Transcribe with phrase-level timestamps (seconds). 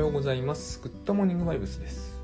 [0.00, 0.80] ようございます。
[0.82, 2.16] グッドモーニングバイブスです。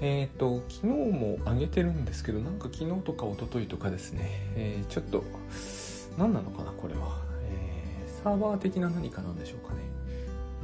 [0.00, 5.22] えっ、ー、と、昨日も上げてるんですけど、なんか昨日とか一昨日とかですね、えー、ちょっと、
[6.16, 7.18] 何なのかな、これは。
[7.44, 9.80] えー、サーバー的な何かなんでしょうかね。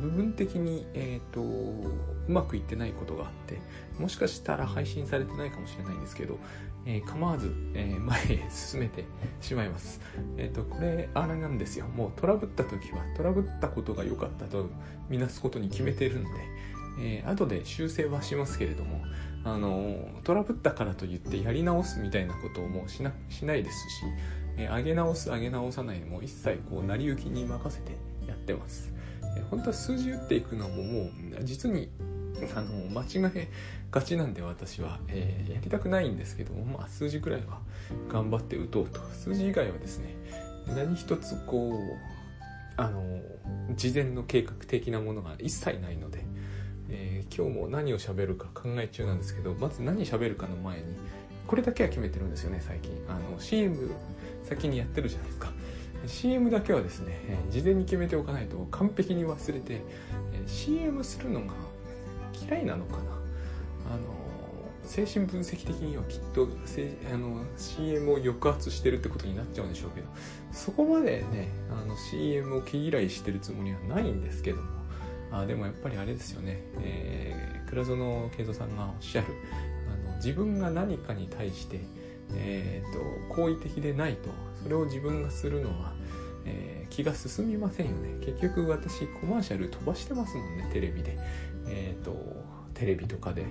[0.01, 1.93] 部分的に、えっ、と、う
[2.27, 3.59] まくいってないことがあって、
[4.01, 6.39] もしかしたら配信されてないかもしれないんですけど、
[6.87, 9.05] えー、構わず、えー、前へ進めて
[9.41, 10.01] しまいます。
[10.39, 11.87] えっ、ー、と、これ、あれなんですよ。
[11.89, 14.71] もうトラブった時は、トラブったことが良かったと
[15.09, 16.31] みなすことに決めてるんで、
[17.01, 19.05] えー、後で修正はしますけれども、
[19.45, 24.05] あのトラブったからといってやり直すみたいなことをもうしなしないですし、
[24.57, 27.93] え上げ直す、上げ直さないも一切こう、成り行きに任せて
[28.27, 28.93] やってます。
[29.37, 31.11] え本当は数字打っていくのももう、
[31.43, 31.91] 実に
[32.55, 33.49] あの間違え
[33.91, 37.61] がちなんで私は、えー、やりたくないんですけども、まあ、数字くらいは
[38.11, 39.01] 頑張って打とうと。
[39.13, 40.15] 数字以外はですね
[40.69, 41.77] 何一つこう
[42.77, 43.21] あの
[43.75, 46.25] 事前の計画的なものが一切ないので、
[46.91, 50.85] えー、今日も何を喋るか考え中なんですけどまず何喋るかの前に
[51.47, 52.93] これだけは決めてるんですよね最近。
[53.09, 53.91] あの CM
[54.43, 55.53] 先にやってるじゃないですか。
[56.07, 57.19] CM だけはですね
[57.51, 59.83] 事前に決めておかないと完璧に忘れて
[60.47, 61.53] CM するのが
[62.49, 63.03] 嫌いなのかな？
[63.89, 64.17] あの
[64.83, 66.49] 精神分析的にはきっと
[67.13, 70.07] あの CM を抑圧してるってことになっちゃうんでしょうけど
[70.53, 74.69] そこまでねあの CM を毛嫌いしてるつもりはないんですけども
[75.33, 79.29] あでもやっぱりあれですよね、えー、倉園慶三さんがおっしゃる
[80.07, 81.81] あの自分が何かに対して、
[82.35, 84.31] えーと、好意的でないと
[84.63, 85.95] それを自分がするのは、
[86.45, 88.25] えー、気が進みませんよね。
[88.25, 91.19] 結局私コマーシャル飛ばしてますもんねテレビで。
[91.69, 92.17] えーと、
[92.75, 93.45] テレビとかで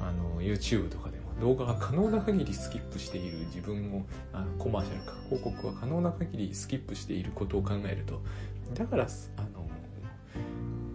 [0.00, 8.20] あの YouTube とかでも動画が可能な限りスキップしている自分をあのコマーシャルか広告は可能な限りスキップしていることを考えると
[8.74, 9.04] だから
[9.36, 9.62] あの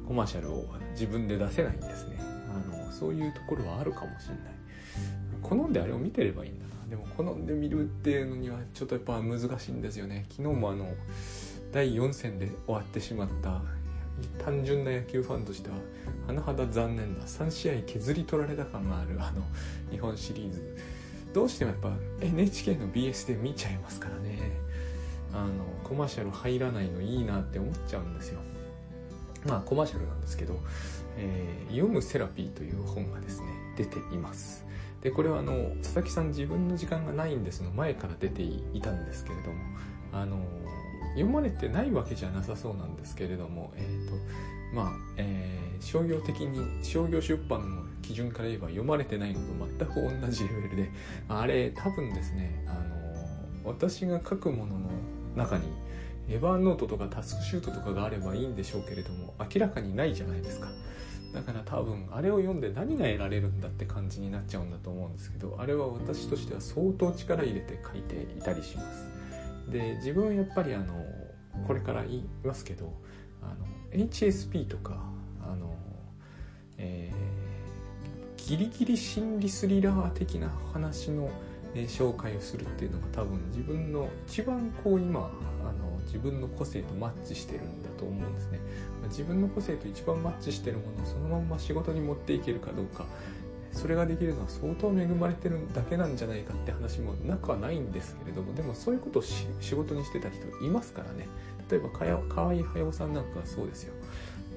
[0.07, 2.17] コマーシャルを自分で出せないんですね。
[2.49, 4.43] あのそういうところはあるかもしれない。
[5.43, 6.89] 好んであれを見てればいいんだな。
[6.89, 10.25] でも好んで見るっていうのにはちょっとやっぱ難しいんですよね。
[10.29, 10.87] 昨日もあの
[11.73, 13.61] 第4戦で終わってしまった
[14.43, 15.75] 単純な野球ファンとしては
[16.27, 19.43] 甚だ残念な3試合削り取られた感があるあの
[19.91, 20.77] 日本シリーズ。
[21.33, 21.91] どうしてもやっぱ
[22.21, 24.37] NHK の BS で見ちゃいますからね。
[25.33, 28.39] あのコマーシャル入らないのいいなって思っちゃうんですよ。
[29.45, 30.59] まあコマーシャルなんですけど
[31.17, 34.65] 「えー、読むセラピー」という本がですね出ています。
[35.01, 39.57] でこれはあの佐々木さん自分の時間がないんですの前から出ていたんですけれども
[40.11, 40.39] あの
[41.17, 44.13] 読まれてないわけじゃなさそうなんですけれども、えーと
[44.73, 50.91] まあえー、商業的に商業出版の基準から言えば読まれてないのと全く同じレベルで
[51.27, 54.89] あれ多分ですね、あの私が書くものの
[55.35, 55.65] 中に
[56.29, 60.69] エヴァーノートとかタスクシュートとかがあればいいんでしょうけれども明らかにないじゃないですか。
[61.33, 69.16] だから多分あれを読んで何が得られるんだって感じになっちゃうんだと思うんですけどあれは私としては相当力入れて書いていたりします。
[69.69, 71.05] で自分はやっぱりあの
[71.65, 72.93] これから言いますけど
[73.41, 75.03] あの HSP とか
[75.41, 75.75] あの、
[76.77, 81.29] えー、ギリギリ心理スリラー的な話の、
[81.73, 85.31] えー、紹介をするっていうのが多分自分の一番こう今
[85.63, 88.59] あの自分の個性とマッチしてるんだと思うんですね。
[89.09, 93.05] 自分の個性と一番マッチしてるものをそのまんま仕事に持っていけるかどうか
[93.71, 101.27] それができるのは相当恵まれてるだけなんじゃないかって話もなくはないんですけれどもでもそういうことを仕事にしてた人いますからね。
[101.69, 103.93] 例えばかや河合駿さんなんかはそうですよ、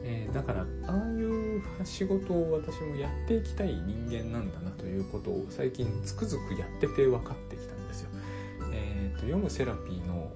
[0.05, 8.11] えー、だからああいう仕事を私もやっていきたい人間なんだなということを最近つくづくやってて分かってきたんですよ、
[8.73, 10.31] えーと、と読むセラピーの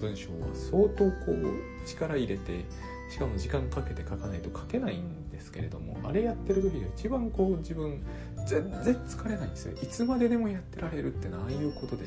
[0.00, 2.64] 文章は相当こう力入れて
[3.10, 8.02] しかも時間かけて書かないと書けないんですけれどもあれやってる時が一番こう自分
[8.46, 9.76] 全然疲れないんですよ。
[9.82, 12.04] いつまででもやってられるってのはああいうことで。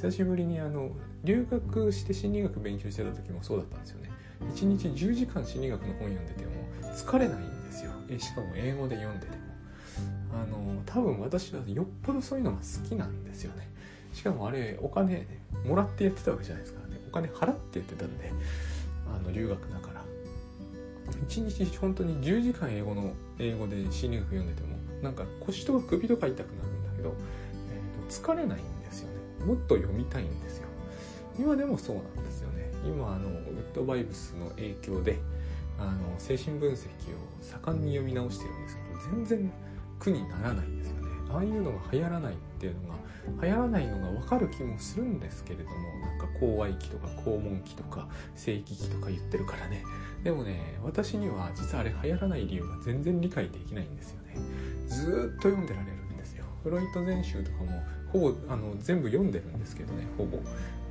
[0.00, 0.92] 久しぶりにあの
[1.24, 4.10] 留学して心理学勉強してた時もそうだったんですよね。
[4.54, 6.52] 1日10時間心理学の本読んでても
[6.94, 7.90] 疲れないんですよ。
[8.08, 9.50] えしかも英語で読んでても。
[10.32, 13.68] あの多分私はよっぽどそういうのが好きなんですよね。
[14.14, 15.26] しかもあれお金
[15.66, 16.98] もらってやってたわけじゃないですからね。
[17.06, 18.32] お金払ってやってたんで
[19.14, 19.89] あの留学だか
[21.26, 27.14] 1日本当に10時間英語の英語で心理学読んでてもなんか腰とか首とか痛くなるんだけど、
[27.70, 29.44] えー、と疲れないんですよね。
[29.44, 30.68] もっと読みたいんですよ。
[31.38, 32.70] 今でもそうなんですよね。
[32.84, 35.18] 今あのグッドバイブスの影響で
[35.78, 36.88] あの精神分析を
[37.40, 39.52] 盛んに読み直してるんですけど全然
[39.98, 41.08] 苦にならないんですよね。
[41.32, 43.00] ああいうのが流行らないっていうのが
[43.42, 49.84] 流行らないのが分かる気もするんですけれどもなんか講愛期とか肛門期とか正規期とか言ってるからね。
[50.22, 54.36] でもね私には実はあれ流行らない理由が全然理解できないんですよね。
[54.86, 56.44] ずっと読んでられるんですよ。
[56.62, 57.82] フロイト全集とかも
[58.12, 60.38] ほぼあの全部読んでるんですけどねほぼ。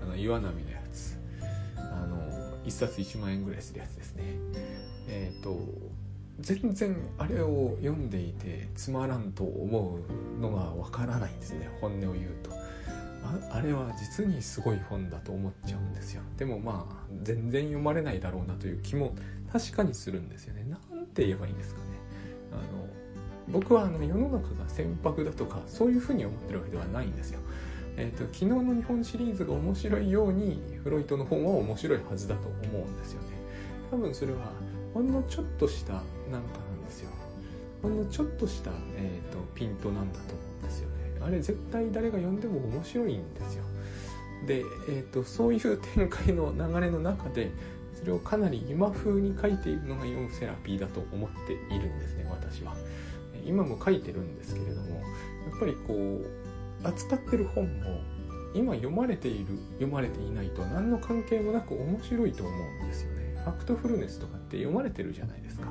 [0.01, 1.17] あの岩波のやつ。
[1.77, 2.17] あの
[2.65, 4.23] 1冊1万円ぐらいするやつですね。
[5.07, 5.57] えっ、ー、と
[6.39, 9.99] 全然あれを読んでいてつまらんと思
[10.37, 12.51] うのがわからないんですね本音を言うと。
[13.23, 16.21] ああれは実にすごい本だと思っちゃうんですよ。
[16.37, 19.15] でもまあ全然読まれないだろうなという気も
[19.51, 20.63] 確かにするんですよね。
[20.63, 21.87] なんて言えばいいんですかね。
[22.51, 22.87] あの
[23.49, 27.39] 僕はあの世の中が船舶だとかそういうふうに思ってるわけではないんですよ。
[27.97, 33.27] えーと、昨日の日本シリーズが面白いようにフロイトの本は面白いはずだと思うんですよね。
[33.91, 34.53] 多分それは
[34.93, 37.09] ほんのちょっとしたなんかなんですよ。
[37.81, 40.48] ほんのちょっとした、えーと、ピントなんだと。
[41.21, 43.63] あれ絶対誰が読んでも面白いんですよ。
[44.45, 47.51] で、えーと、そういう展開の流れの中で
[47.93, 52.75] それをかなり今風に書いているのが読むセラピーだと思っているんですね私は。
[53.45, 55.01] 今も書いてるんですけれどもや
[55.55, 58.01] っぱりこう扱ってる本も
[58.53, 62.51] 今読まれている読まれていないと何の関係もなく面白いと思
[62.81, 63.19] うんですよね。
[63.43, 65.69] ファクトフルネスとかって読まれてるじゃないですか。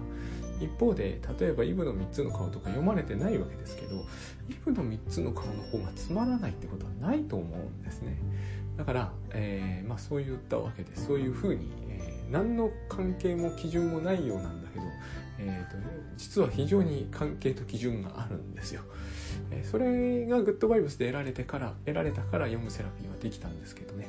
[0.61, 3.97] 一方で例えばイブの3つの顔とか読まれてないわけですけど
[4.49, 8.19] イブの3つの顔の方がつまらないってことはないと思うんですね。
[8.77, 14.85] だから、えー、まあ、そう言ったわけでそういうふうに、えー、何の関係も基準もないようなんだけど、
[15.41, 15.77] えーと、
[16.17, 18.83] 実は非常に関係と基準があるんですよ、
[19.51, 24.09] えそれがグッドバイブスで得られてから得られたから読むセラピーはできたんですけどね。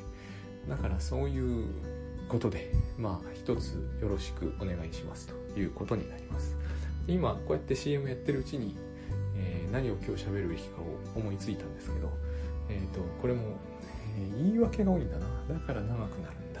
[0.68, 1.66] だからそういう
[2.28, 5.39] ことで、まあ、一つよろしくお願いしますと。
[5.58, 6.56] いうことになります。
[7.06, 8.76] 今、こうやって CM やってるうちに、
[9.36, 12.10] えー、何を今日喋るべきかを思いついたんですけど、
[12.68, 13.58] えっ、ー、と、これも、
[14.18, 15.26] えー、言い訳が多いんだな。
[15.48, 16.60] だから長くなるんだ。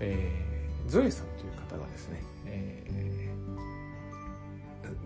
[0.00, 3.32] えー、ゾエさんという方がですね、え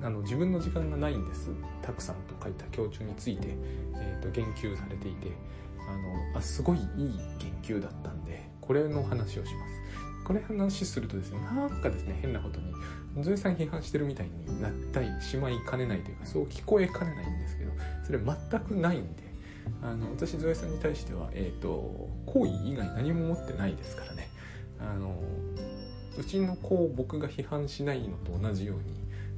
[0.01, 1.51] ー、あの自分の時間がないんです。
[1.83, 3.49] たくさんと書いた胸中について、
[3.97, 5.33] えーと、言及されていて、
[5.89, 6.85] あのあすごいいい
[7.39, 9.84] 言及だったんでこれの話をします
[10.25, 17.73] これ話するとですねなんかですね変なことにゾエさん批判してるみたいになったりしまいかねないというかそう聞こえかねないんですけど
[18.05, 19.23] それ全くないんで
[19.83, 24.29] あの私ゾエさんに対しては、えーと、行為以外何も持ってないですからね。
[24.79, 25.23] あの
[26.19, 28.85] うちの子を僕が批判しないのと同じように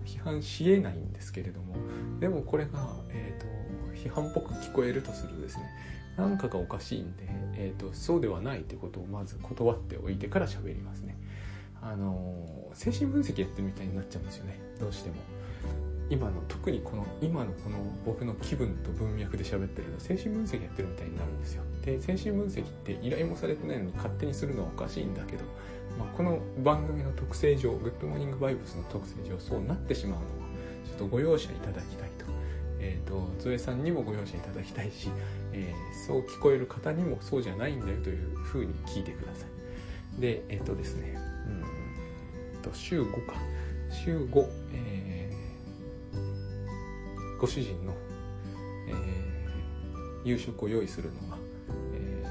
[0.04, 1.76] 批判しえないんですけれども
[2.20, 3.55] でもこれが、えーと
[3.96, 5.64] 批判っぽく聞こえるとするとですね
[6.16, 7.24] 何かがおかしいんで、
[7.56, 11.18] えーと、そうではないってことをまず断っておいてから喋りますね。
[11.82, 15.16] あの精神分析やってるみたいになっちゃうんですよねどうしても。
[16.08, 25.44] 今の特にこの今のこの僕の気分と文脈で喋ってるの精神分析やってるみたいになるんですよで精神分析って依頼もされてないのに勝手にするのはおかしいんだけど、
[25.98, 30.24] まあ、この番組の特性上グッドモーニングバイブスの特性上そうなってしまうのは
[30.86, 32.25] ちょっとご容赦いただきたいと
[32.80, 35.10] えーと、ゾエさんにもご容赦いただきたいし、
[35.52, 39.46] えー、そう聞こえる方にもそうじゃないんだよというふうに聞いてくださ
[40.18, 40.20] い。
[40.20, 41.16] でえっ、ー、とですね
[42.56, 43.34] うんと週5か。
[43.90, 47.94] 週5、えー、ご主人の、
[48.88, 51.38] えー、夕食を用意するのが、
[51.94, 52.24] え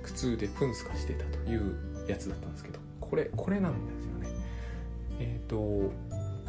[0.00, 4.28] ー、苦痛でプンスカしてたというやつだったんですけどこれこれなんですよね。
[5.20, 5.92] えっ、ー、と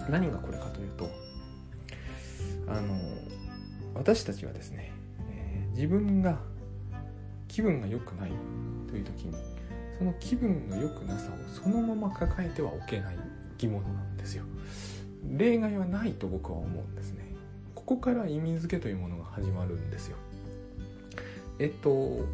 [0.09, 1.09] 何がこれかというと
[2.67, 2.95] あの
[3.93, 4.91] 私たちはですね、
[5.29, 6.39] えー、自分が
[7.47, 8.31] 気分が良くない
[8.89, 9.35] という時に
[9.97, 13.17] その気分の良くなさをそのまま抱えてはおけない
[13.51, 14.43] 生き物なんですよ。
[15.37, 17.23] 例外はないと僕は思うんですね。
[17.75, 20.17] ここから意味付けというものが始まるんですよ。
[21.59, 22.25] えっと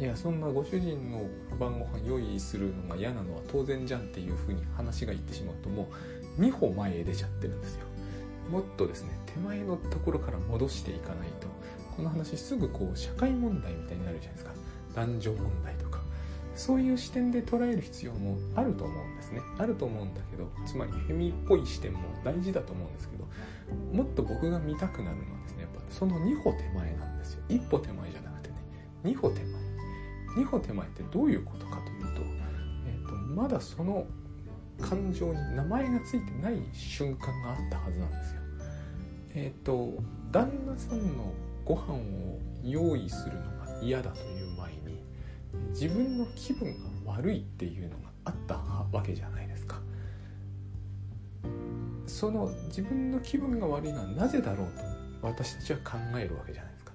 [0.00, 1.22] いやそんなご主人の
[1.58, 5.88] 晩ご飯用意するのが嫌なのは当然じゃんっていうふうに話がいってしまうとも
[6.38, 7.87] う2歩前へ出ちゃってるんですよ。
[8.50, 11.46] もっとですね手前のところから戻していかないと
[11.96, 14.52] この話すぐこう社会問題みたいになるじゃないですか。
[14.94, 16.00] 男女問題とか。
[16.54, 19.40] そういう視点で捉える必要もあると思うんですね。
[19.58, 23.24] あると思うんだけどつまりフェミっぽい視点も大事だと思うんですけど
[23.92, 27.44] もっと僕が見たくなるのはですねやっぱその2歩手前なんですよ。
[27.48, 28.56] 一歩手前じゃなくてね。
[29.04, 30.44] 2歩手前。
[30.44, 32.22] 2歩手前ってどういうことかというと,、
[32.86, 34.06] えーとまだその
[34.80, 38.37] 感情に名前がついてない瞬間があったはずなんですよ。
[39.38, 39.94] えっ、ー、と
[40.32, 41.32] 旦那さんの
[41.64, 45.04] ご飯を用意するのが嫌だという前に
[45.70, 48.56] 自分の気分が悪いっていうのがあった
[48.90, 49.80] わけじゃないですか。
[52.06, 54.66] その自分の気分が悪いのはなぜだろう
[55.20, 56.92] と私たちは考えるわけじゃないですか。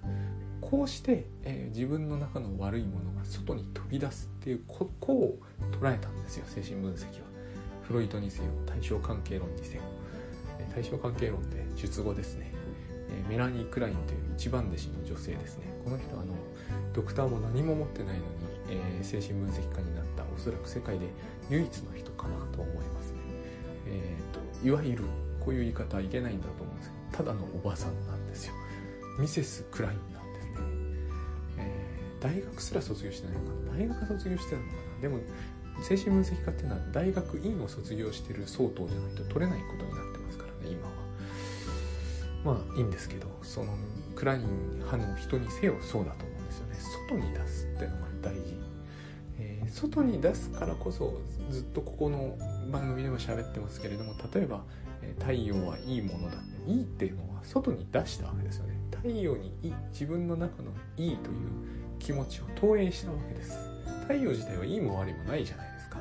[0.59, 5.37] こうして、えー、自分の中の悪いものが外に飛び出すっていうここを
[5.79, 7.33] 捉えたんですよ精神分析は。
[7.83, 9.83] フロイトにせよ対象関係論にせよ。
[10.73, 12.53] 対象関係論って術後ですね。
[13.29, 15.65] メラニー・クラインという一番弟子の女性ですね。
[15.83, 16.33] この人あの
[16.93, 18.25] ドクターも何も持ってないのに、
[18.69, 21.07] えー、精神分析家になったおそらく世界で
[21.49, 23.19] 唯一の人かなと思いますね、
[23.87, 25.03] えーと、いわゆる
[25.39, 28.53] こういう言い方はいけないんだと思うんですけどただのおばさんなんですよ。
[29.19, 30.51] ミセス・クラインなんですね、
[31.59, 33.77] えー、大学すら卒業してないのかな。
[33.77, 35.01] 大学卒業してたのかな。
[35.01, 35.19] でも
[35.81, 40.02] 精神分析家っていうのは大学院を卒業してる相当じゃないと取れないことになってますからね今は
[42.43, 43.73] まあいいんですけどその
[44.15, 45.77] クライン派の人にせよ。
[45.81, 46.75] そうだと思うんですよね。
[47.09, 48.57] 外に出すっていうのが大事、
[49.39, 52.37] えー、外に出すからこそずっとここの
[52.71, 54.63] 番組でも喋ってますけれども例えば、
[55.01, 58.77] えー、太陽はいいものだいいっていうのは外に出したわけですよね。
[58.91, 61.37] 太陽にいい自分の中のいいという
[61.99, 63.73] 気持ちを投影したわけです。
[64.03, 65.99] 太陽自体はいいも悪いもないじゃないですか、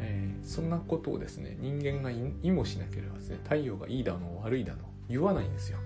[0.00, 5.78] えー、そんなことをですね人間が意もしなければですね太陽がいいだの悪いだの言わないんですよ。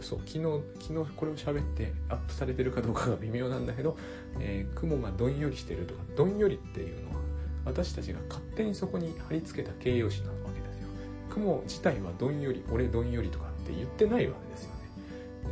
[0.00, 3.96] そう昨日昨日これを喋ってアップされてるかどうかが微妙なんだけど、
[4.38, 7.16] えー、雲がどんよりしてるとかどんよりっていうのは
[7.64, 10.88] 私たちが勝手にそこに貼り付けた形容詞なわけですよ。
[11.30, 14.70] 雲自体はどんより俺どんよりとかって言ってないわけですよ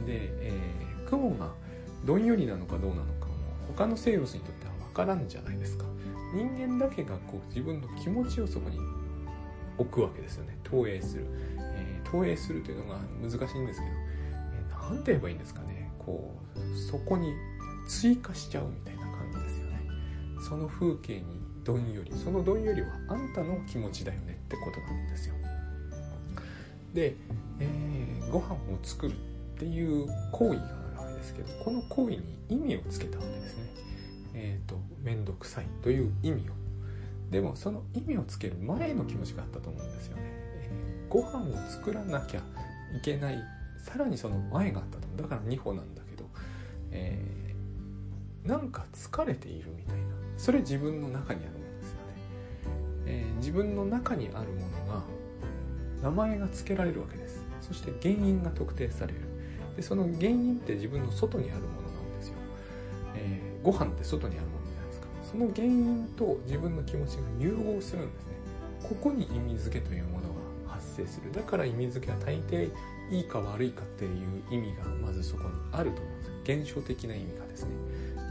[0.02, 0.06] ね。
[0.06, 1.50] で、えー、雲が
[2.04, 3.32] どんよりなのかどうなのかも
[3.68, 5.86] 他の生物にとっては分からんじゃないですか。
[6.34, 8.78] 人間だけがこう自分の気持ちをそこに
[9.78, 10.58] 置くわけですよね。
[10.62, 11.26] 投影する。
[12.12, 13.92] 投影するというのが難しいんですけど
[14.90, 15.90] 何、て言えばいいんですかね。
[15.98, 17.32] こうそこに
[17.88, 19.80] 追加しちゃうみたいな感じですよね。
[20.46, 21.24] その風景に
[21.64, 25.34] どんよりそのどんよりはあんたの気持ちだよねってことなんですよ。
[26.92, 27.14] で、
[27.60, 29.14] えー、ご飯を作るっ
[29.58, 33.64] ていう行為があるわけですけどこの行為に意味をつけたわけですね。
[34.34, 36.52] えっ、ー、と面倒くさいという意味を。
[37.30, 40.41] でもその意味をつける前の気持ちがあったと思うんですよね。
[41.12, 42.40] ご飯を作らなきゃ
[42.96, 43.38] いけない
[43.76, 45.22] さらにその前があったと。
[45.22, 46.24] だから2歩なんだけど、
[46.90, 50.02] えー、なんか疲れているみたいな。
[50.38, 52.14] それ自分の中にあるものですよね、
[53.04, 55.02] えー、自分の中にあるものが
[56.02, 57.44] 名前が付けられるわけです。
[57.60, 59.20] そして原因が特定される。
[59.76, 62.34] でその原因って自分の外にあるものなんですよ、
[63.16, 65.06] えー、ご飯って外にあるものじゃないですか。
[65.30, 68.32] その原因と自分の気持ちが融合するんですね。
[68.82, 70.21] ここに意味付けというもの
[70.96, 71.32] 生する。
[71.32, 72.70] だから意味付けは大抵
[73.10, 76.32] いいか悪いかっていう意味がまずそこにあると思うんです。
[76.62, 77.70] 現象的な意味がですね。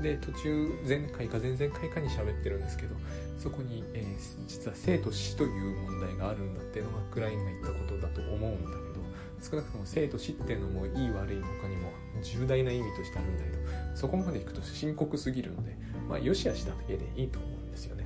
[0.01, 2.95] で途中前回か前々回かに喋ってるんですけど
[3.37, 9.01] そこに、えー、実は生と死という問題があるんだっていうのがクラインが言ったことだと思うんだけど
[9.41, 11.91] 少なくとも生と死っていうのもいい悪い他にも
[12.21, 13.57] 重大な意味としてあるんだけど
[13.95, 15.75] そこまでいくと深刻すぎるので
[16.09, 18.00] まあよしあしだけでいいと思うんですよね。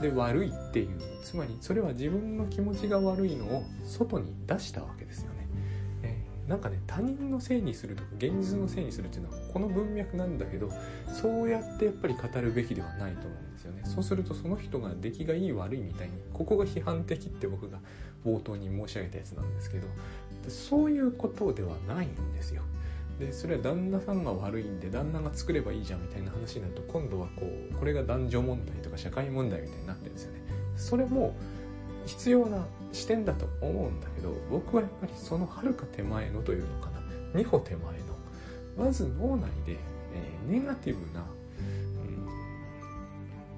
[0.00, 1.16] で悪いっていう。
[1.26, 5.48] つまりそれは自分の気持ちが悪いのを外に出したわけですよね、
[6.04, 10.70] えー、なんかね他人のせいにするとか現実のせいにするっていうのはこの文脈なんだけど
[11.12, 13.82] そうやってやっぱり語るべきではないと思うんですよね。
[13.84, 17.80] そうするとその人が出来がいい悪いみたいにここが批判的って僕が
[18.24, 19.88] 冒頭に申し上げたやつなんですけど
[20.46, 22.62] そういうことではないんですよ。
[23.18, 30.40] でそれは旦那さんが悪いんで旦那が作ればいいじゃんみたいな話になると今度はこうこれが男女問題とか社会問題みたいになってるんですよね。
[30.76, 31.34] それも
[32.04, 37.00] 必要な視点だと思うんだけど僕はやっぱりそのはるか手前のというのかな。
[37.40, 37.94] 2歩手前の。
[38.76, 41.24] まず脳内で、えー、ネガティブな、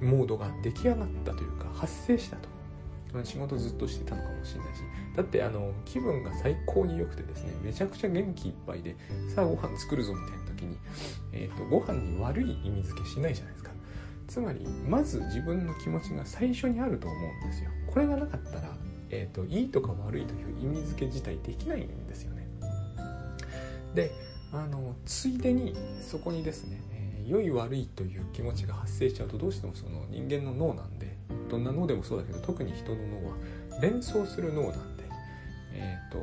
[0.00, 2.48] うん、モードが出来上がったというか発生したと。
[3.24, 4.82] 仕事ずっとしてたのかもしれないし。
[5.18, 8.94] だってあの気分が最高に良くてですねめちゃくちゃ元気いっぱいで
[9.34, 10.76] さあご飯作るぞみたいな時に、
[11.32, 13.72] えーと、ご飯に悪い意味付けしないじゃないですか。
[14.28, 17.70] つまりまず自分の気持ちが最初にあると思うんですよ。
[17.88, 18.76] これがなかったら、
[19.10, 22.46] えーと、いいとか悪いという意味付け自体できないんですよね。
[23.96, 24.12] で
[24.52, 31.16] あのついでにそこにですね、えー、良い悪いという気持ちが発生しちゃうとどうしてもその人間の脳なんで
[31.50, 33.36] どんな脳でもそうだけど特に人の脳は
[33.80, 34.97] 連想する脳なんで、
[35.72, 36.18] えーと、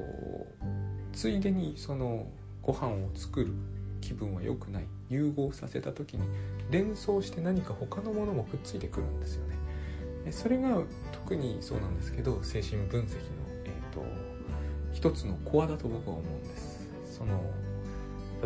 [1.14, 2.28] ついでにその
[2.62, 3.54] ご飯を作る
[4.02, 6.24] 気分は良くない融合させた時に
[6.72, 9.56] 連想して何か他のものもくっついてくるんですよね。
[10.32, 13.20] それが特にそうなんですけど精神分析の、
[13.66, 14.04] えーと、
[14.92, 16.90] 一つのコアだと僕は思うんです。
[17.18, 17.40] その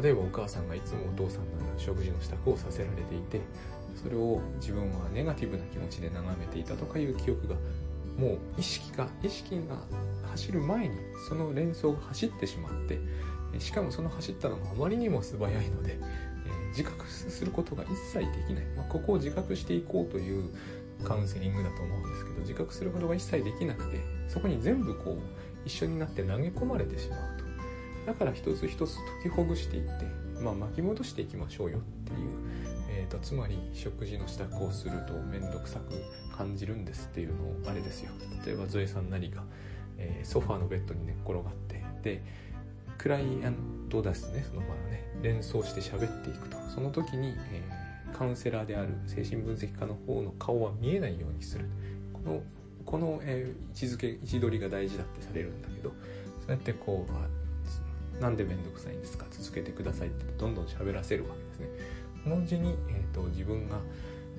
[0.01, 3.41] 例えばお母さんがいつもお父さんの食事の支度をさせられていて
[4.01, 7.55] それを自分はネガティブな気持ちで眺めていたとかいう記憶が
[8.17, 9.77] もう意識が意識が
[10.39, 10.95] 走る前に
[11.27, 12.99] その連想が走ってしまって
[13.59, 15.99] しかもその走ったのがあまりにも素早いので、え、
[16.69, 20.49] 自覚することが一切できない、まあ、ここを自覚していこうという
[21.03, 25.19] カウンセリングだと思うんですけど自覚することが一切できなくてそこに全部こう
[25.65, 27.49] 一緒になって投げ込まれてしまうと。
[28.05, 30.05] だから一つ一つ解きほぐしていって、
[30.41, 32.29] まあ、巻き戻していきましょうよっていう、
[32.89, 35.93] えーと、つまり食事の支度をすると面倒くさく
[36.35, 38.11] 感じるんですっていうのをあれですよ。
[38.45, 39.43] 例えばゾエさんなりが、
[39.99, 42.23] えー、ソファーのベッドに寝っ転がってで
[42.97, 43.55] クライアン
[43.89, 46.57] トですねその場のね連想して喋っていくと。
[46.73, 51.65] その時に、えー、カウンセラーである精神分析家の方の顔は見えないようにする。
[52.13, 52.41] この
[52.85, 57.05] この、えー、位置づけ位置取りが大事だってされるんだけどそうやってこ
[58.17, 59.25] うなんで面倒くさいんですか？
[59.29, 61.67] 続けてくださいってどんどん喋らせるわけですね。
[62.23, 63.77] このうちに、えーと、自分が、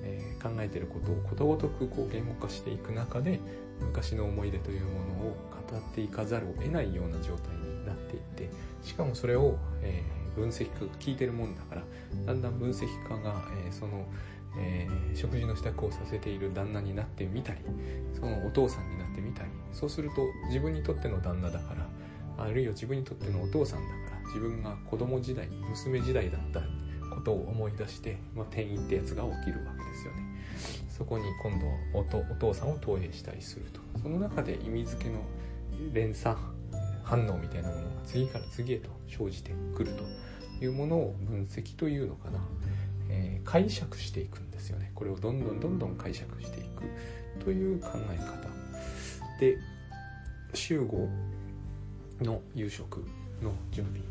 [0.03, 3.39] えー、考えてることをことごとくこう言語化していく中で
[3.81, 8.49] 昔の思い出というものを語っていかざるを得ないような状態になっていって
[8.81, 11.83] しかもそれを、えー、分析家が聞いてるもんだから
[12.25, 14.05] だんだん分析家が、えー、その、
[14.57, 17.59] えー、食事の支度をさせている旦那になってみたり
[18.13, 21.87] そのお父さんになってみたりそうすると自分にとっての旦那だから
[22.45, 26.61] あるいは自分にとってのお父さんだから自分が子供時代娘時代だった
[27.11, 30.31] ことを思い出して、まあ、転移ってやつが起きるわけですよね。
[30.89, 31.99] そこに今度はお
[32.33, 33.79] お父さんを投影したりすると。
[34.01, 35.19] その中で意味付けの
[35.93, 36.35] 連鎖
[37.03, 40.03] 反応みたいなものが次から次へと生じてくると
[40.63, 42.39] いうものを分析というのかな、
[43.09, 44.91] えー、解釈していくんですよね。
[44.95, 48.49] これをどんどんどんどん解釈していくという考え方。
[49.39, 49.57] で
[50.53, 51.09] 週5
[52.21, 53.03] の夕食
[53.41, 54.01] の準備、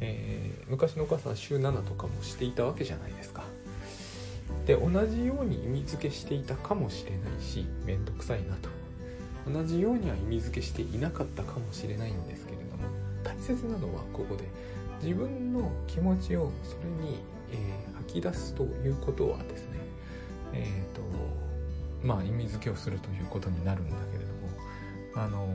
[0.00, 3.44] えー、昔のお母さん週7とかもしていたわけじゃないですか。
[4.66, 8.68] で同じように意味付けしていたかもしれないし面倒くさいなと。
[9.50, 12.84] 同じようには意味付けしていなかったかもしれないんですけれども
[13.24, 14.44] 大切なのはここで
[15.02, 17.18] 自分の気持ちをそれに、
[17.52, 19.78] えー、吐き出すということはですね
[20.52, 21.02] えっ、ー、と
[22.06, 24.48] まあ意味付けをするということになるんだけれども
[25.14, 25.48] あの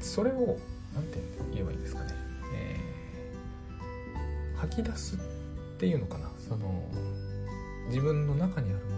[0.00, 0.56] それを
[0.94, 1.18] 何て
[1.52, 2.14] 言えばいいんですかね、
[2.54, 5.18] えー、吐き出すっ
[5.78, 6.30] ていうのかな。
[6.38, 6.88] その
[7.88, 8.96] 自分の中にあるもの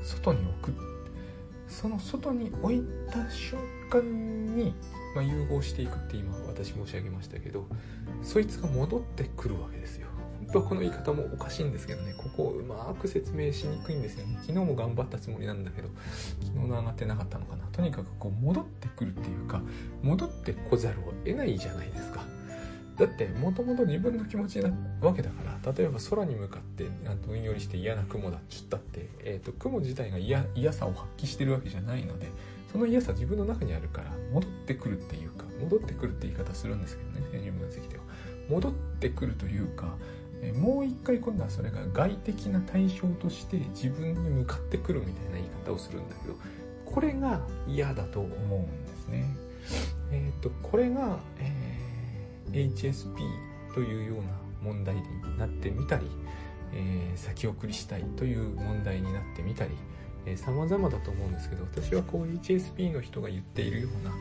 [0.00, 0.88] を外に置く。
[1.68, 3.58] その外に置いた瞬
[3.90, 4.74] 間に、
[5.14, 7.66] まあ、融合していくって今私申し上げましたけど
[8.22, 10.07] そいつが戻ってくるわけですよ。
[10.52, 12.14] この言い方もおかしいんですけどね。
[12.16, 14.38] ここをうまく説明しにくいんですよね。
[14.40, 15.88] 昨日も頑張ったつもりなんだけど
[16.42, 17.64] 昨日の上がってなかったのかな。
[17.66, 19.60] とにかくこう戻ってくるっていうか
[20.02, 22.24] 戻ってこざるを得ないじゃないですか。
[22.98, 26.84] だってもともと自分の気持ちなわけだから例えば空に向かって
[27.26, 32.26] どんよりして嫌な雲だっつったって、えーと、雲自体が嫌さを発揮してるわけじゃないので
[32.72, 38.02] その嫌さ自分の中にあるから戻ってくるっていうか戻ってくるって言い方するんですけどね精神分析では。
[38.50, 39.94] 戻ってくるというか
[40.56, 46.34] もう一回今度はそれが外的な対象として自分に向かってくるみたいな言い方をするんだけど
[46.84, 49.36] これが嫌だと思うんですね。
[50.10, 51.78] えっ、ー、とこれが、えー
[52.52, 53.14] HSP
[53.74, 54.30] というような
[54.62, 55.02] 問題に
[55.38, 56.06] なってみたり、
[56.72, 59.72] えー、先送りしたいという問題になってみたり、
[60.26, 64.12] えー、様々だと思うんですけど私はこう HSP の人が言っているような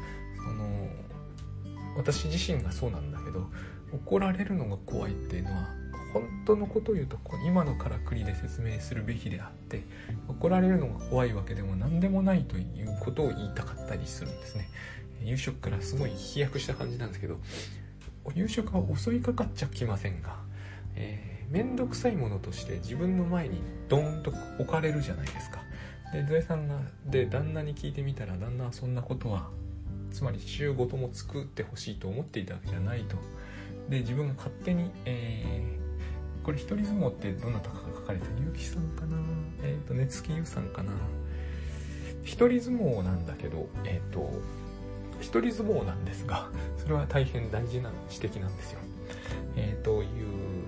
[0.44, 0.90] その
[1.96, 3.48] 私自身がそうなんだけど
[3.92, 5.70] 怒られるのが怖いっていうのは
[6.14, 9.84] 本当のことを言うと今のからくりで説明するべきであって
[10.28, 14.70] 怒られるのが怖いわけでも何でもないということを言いたかったりするんですね
[15.22, 17.38] 夕食からすごい飛躍した感じなんですけど
[18.36, 20.36] 夕食は襲いかかっちゃきませんが、
[20.96, 25.62] えー、めんどくさいものとして自分の前にドーンと置かれるじゃないですか。
[26.12, 29.50] で、土井さんが、で、旦那に聞いてみたら、旦那はそんなことは、
[30.12, 33.18] つまり週ごとも作ってほしいと思っていたわけじゃないと。
[33.90, 35.87] で、自分が勝手に、えー、
[36.48, 39.18] これ一人相撲ってどなたかが書かれた結城さんかな？
[39.64, 40.94] えっ、ー、と、熱月優さんかな？
[42.24, 44.32] 一人相撲なんだけど、えっ、ー、と、
[45.20, 48.80] 一人相撲なんですが、 それは大変大事な指摘なんですよ。
[49.58, 50.08] えー、という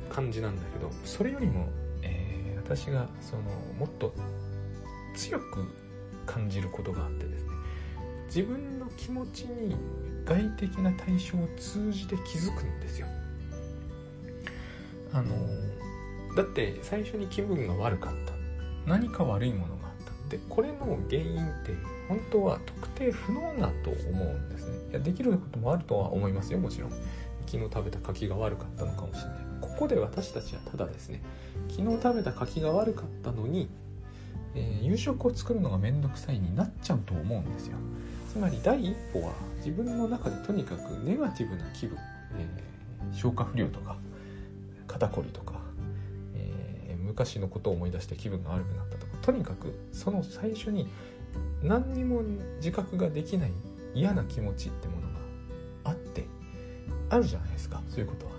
[0.10, 1.70] 感じなんだけど、それよりも、
[2.02, 3.44] えー、私がその
[3.80, 4.14] もっと
[5.16, 5.64] 強く
[6.26, 7.52] 感じることがあってですね、
[8.26, 9.78] 自分の気持ちに
[10.26, 13.08] 外的な対象を通じて気づくんですよ。
[15.14, 15.36] あの、
[16.36, 18.34] だって最初に気分が悪かった。
[18.86, 20.30] 何か悪いものがあった。
[20.30, 21.74] で、これの原因って
[22.10, 26.90] 本当は特定不能だと思うんですねいやできることもあるとは思いますよもちろん
[27.46, 31.22] 昨日食べた柿が悪かったのかもしれないここで私たちはただですね
[31.70, 33.70] 昨日食べた柿が悪かったのに、
[34.56, 37.78] えー、夕食を作るのが面倒くさいになっちゃうと思うんですよ
[38.34, 41.98] つまり第一歩は自分の中でとにかくネガティブな気分、
[42.40, 43.98] えー、消化不良とか
[44.90, 45.54] 肩こりとか、
[46.36, 50.88] えー、昔のことを思い出して気分が悪くなったとかとにかくその最初に
[51.64, 52.24] 何にも
[52.58, 53.52] 自覚ができない
[53.94, 55.20] 嫌な気持ちってものが
[55.86, 56.26] あって
[57.10, 58.32] あるじゃないですかそういうことは。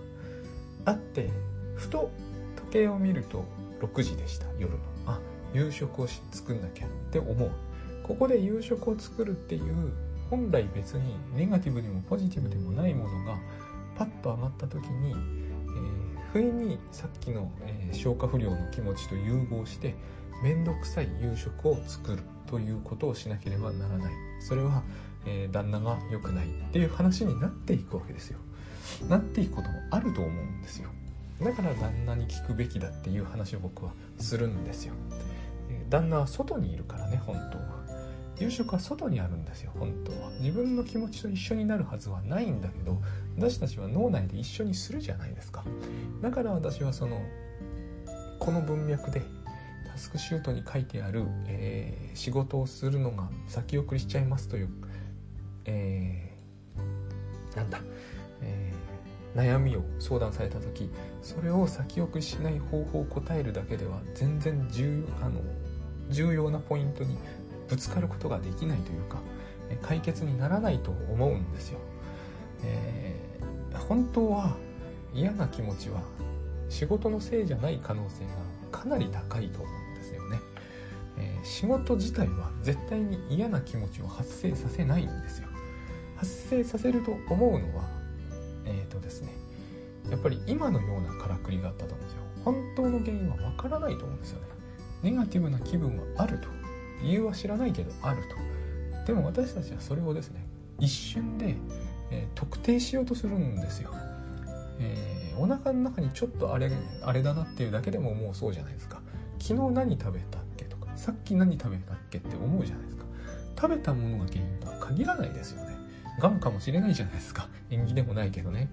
[0.86, 1.30] あって
[1.76, 2.10] ふと
[2.56, 3.44] 時計を見ると
[3.80, 5.20] 6時でした夜のあ
[5.54, 7.50] 夕食を作んなきゃって思う
[8.02, 9.92] ここで夕食を作るっていう
[10.30, 13.38] 本来別にネガティブでもポジティブでもないものが
[13.96, 15.14] パッと上がった時に、
[16.32, 19.94] 不意にさっきの、えー、消化不良の気持ちと融合して
[20.42, 24.12] 面倒くさい夕食を作るということをしなければならない。
[24.40, 24.82] それは、
[25.26, 28.38] えー、旦那が良くないっていう話になっていくわけですよ。
[29.08, 30.88] なっていくこともあると思うんですよ。
[31.42, 34.94] だから旦那に聞くべきだっていう話を僕はするんですよ。
[35.88, 37.69] 旦那は外にいるからね本当は。
[38.40, 40.30] 夕食は外にあるんですよ本当は。
[40.40, 43.00] 自分の気持ちと一緒になるはずはないんだけど
[43.36, 45.64] 私たちは脳内で一緒にするじゃないですか。
[46.22, 47.20] だから私はその
[48.38, 49.22] この文脈で
[49.86, 54.70] タスクシュートに書いてある、えー、仕事をするのが先送りしちゃいますという、
[55.66, 57.80] えー、なんだ、
[58.40, 65.42] えー、悩みを相談された時それを先送りしない方法を答えるだけでは全然重あの
[66.08, 67.18] 重要なポイントに
[67.70, 69.18] ぶつかることができないというか
[69.82, 71.78] 解決にならないと思うんですよ。
[72.64, 74.56] えー、本当は
[75.14, 76.02] 嫌な気持ちは
[76.68, 78.24] 仕事のせいじゃない可能性
[78.72, 80.40] がかなり高いと思うんですよね。
[81.18, 85.48] えー、仕事自体は絶対に嫌な気持ちを発生させないんですよ。
[86.16, 87.88] 発生させると思うのは、
[88.66, 89.32] えっ、ー、とですね、
[90.10, 92.20] やっぱり今のようなからくりがあったと思うんですよ。
[92.44, 94.46] 本当の原因はわからないと思うんですよね。
[95.02, 96.59] ネガティブな気分はあると。
[97.02, 98.36] 理由は知らないけどあると。
[99.06, 100.44] でも私たちはそれをですね
[100.78, 101.56] 一瞬で、
[102.10, 103.90] えー、特定しようとするんですよ、
[104.78, 106.70] えー、お腹の中にちょっとあれ
[107.02, 109.00] あれだなっていうだけでももうそうじゃないですか。
[109.38, 113.04] 昨日何食べたっけとかさっき何食べたっけって思うじゃないですか。
[113.56, 115.76] 食べたものが原因とは限らないですよね。
[116.20, 117.48] がんかもしれないじゃないですか。
[117.70, 118.70] 縁起でもないけどね。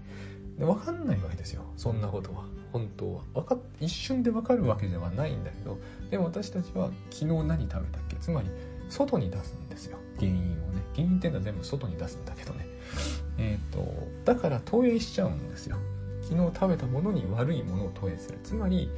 [0.58, 1.64] で分かんないわけですよ。
[1.78, 2.46] そんなことは。
[2.78, 5.78] 本当は分か一瞬で分かるわけではないんだけど
[6.12, 8.16] でも私たちは昨日何食べたっけ？
[8.18, 8.50] つまり
[8.90, 9.98] 外に出すんですよ。
[10.18, 10.84] 原因をね。
[10.96, 12.68] 原因っていうのは全部外に出すんだけどね。
[13.38, 15.78] えっ、ー、とだから投影しちゃうんですよ。
[16.22, 18.40] 昨日食べたものに悪いものを投影する。
[18.44, 18.90] つまり、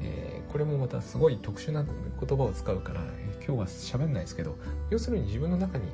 [0.00, 4.56] えー、これもまたすごい特殊な言葉を使うから、えー、今日は喋んないですけど
[4.90, 5.84] 要するに自分の中に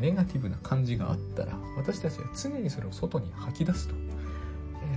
[0.00, 3.94] ネガティブな感じがあったら私たちは常にそれを外に吐き出すと。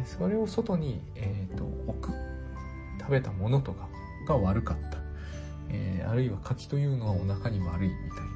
[0.06, 2.12] それを外に、えーと、置く
[3.00, 3.88] 食べたものとか
[4.28, 4.98] が悪かった、
[5.70, 8.34] えー、あるいは柿というのはお腹に悪いみたいな。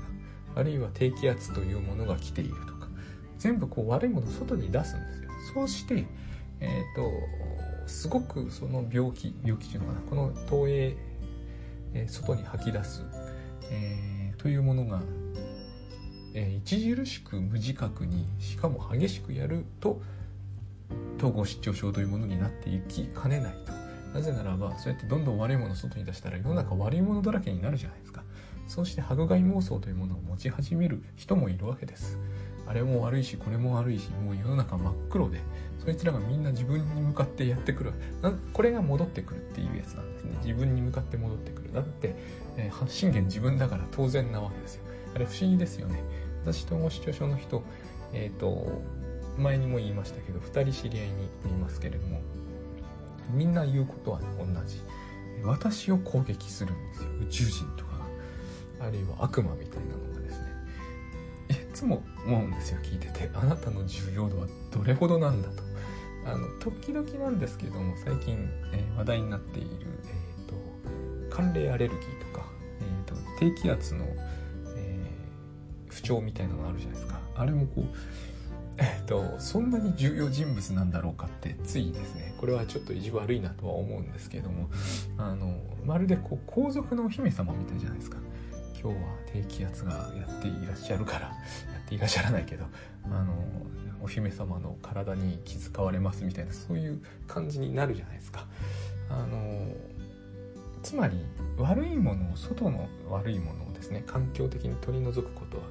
[0.56, 2.88] あるいは低気圧というものが来ているとか。
[3.38, 5.30] 全部こう悪いものを外に出すんですよ。
[5.54, 6.06] そうして、
[6.60, 7.12] えーと、
[7.88, 10.02] すごくその病気病気というのかな。
[10.02, 10.98] この投影、
[11.94, 13.04] えー、外に吐き出す、
[13.72, 15.02] えー、というものが、
[16.34, 20.02] えー、著しく無自覚にしかも激しくやると
[21.18, 23.74] 統合失調症というものになっていきかねないと。
[24.14, 28.24] なぜならばそうやってどんどん悪いものを外に出したら世の中悪いものだらけになるじゃないですか。
[28.68, 32.18] そうして迫害妄想というものを持ち始める人もいるわけです。
[32.68, 35.40] あれも悪いしこれも悪いしもう世の中真っ黒で
[35.84, 37.94] そいつらがみんな自分に向かってやってくる。
[38.54, 40.38] これが戻ってくるっていうやつなんですね。
[40.44, 41.74] 自分に向かって戻ってくる。
[41.74, 42.16] だって、
[42.58, 44.84] えー、信源自分だから当然なわけですよ。
[45.16, 46.04] あれ不思議ですよね。
[46.44, 47.64] 私統合失調症の人
[48.14, 48.82] えっ、ー、と
[49.38, 52.22] 前にも言いましたけど2人知り合いにいますけれども
[53.32, 54.82] みんな言うことは同じ。
[55.44, 57.10] 私を攻撃するんですよ。
[57.22, 57.92] 宇宙人とか
[58.80, 60.48] あるいは悪魔みたいなのがですね。
[61.50, 63.30] いつも思うんですよ聞いてて。
[63.34, 65.64] あなたの重要度はどれほどなんだと。
[66.26, 69.70] あの時々なんですけども最近、えー、話題になっている、
[70.04, 72.46] えーと、寒冷アレルギーとか、
[72.82, 74.06] えーと、低気圧の、
[74.76, 77.20] えー、不調みたいなのがあるじゃないですか。
[77.36, 77.86] あれもこう
[78.78, 82.34] えっと、そんなに重要人物なんだろうかってついですね。
[82.38, 84.70] これはちょっと意地悪いなとは思うんですけども。
[85.18, 88.18] あのまるでこう皇族のお姫様みたいじゃないですか。
[88.80, 91.34] 今日は低気圧がやっていらっしゃるからや
[91.84, 92.66] っていらっしゃらないけど
[93.06, 93.34] あの
[94.04, 98.46] お姫様の体に気遣われますみたいなそういう感じになるじゃないですか。
[99.10, 99.72] あの
[100.84, 101.18] つまり
[101.58, 105.64] 悪いものを外の悪いものをですね環境的に取り除くことは